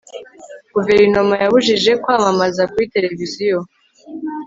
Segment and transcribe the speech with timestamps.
[0.73, 3.57] guverinoma yabujije kwamamaza kuri televiziyo